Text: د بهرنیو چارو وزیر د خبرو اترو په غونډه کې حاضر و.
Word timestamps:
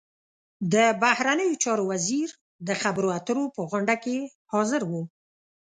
د 0.73 0.75
بهرنیو 1.01 1.59
چارو 1.63 1.83
وزیر 1.91 2.27
د 2.67 2.69
خبرو 2.81 3.09
اترو 3.17 3.45
په 3.55 3.61
غونډه 3.69 3.95
کې 4.03 4.17
حاضر 4.51 4.81
و. 4.89 4.91